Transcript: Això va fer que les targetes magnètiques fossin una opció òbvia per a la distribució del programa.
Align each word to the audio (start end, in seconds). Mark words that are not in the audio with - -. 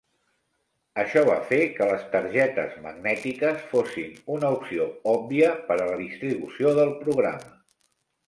Això 1.01 1.21
va 1.25 1.33
fer 1.49 1.59
que 1.73 1.89
les 1.89 2.07
targetes 2.13 2.79
magnètiques 2.85 3.61
fossin 3.73 4.17
una 4.37 4.51
opció 4.57 4.87
òbvia 5.13 5.51
per 5.69 5.77
a 5.85 5.89
la 5.91 5.99
distribució 6.01 6.73
del 6.81 6.93
programa. 7.05 7.55